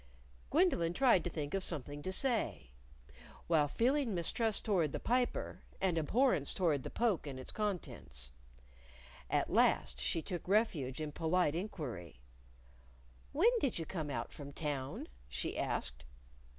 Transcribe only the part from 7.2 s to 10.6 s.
and its contents. At last she took